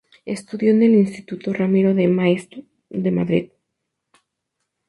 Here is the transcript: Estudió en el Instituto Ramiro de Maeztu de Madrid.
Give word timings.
Estudió 0.25 0.71
en 0.71 0.81
el 0.81 0.95
Instituto 0.95 1.53
Ramiro 1.53 1.93
de 1.93 2.07
Maeztu 2.07 2.65
de 2.89 3.11
Madrid. 3.11 3.51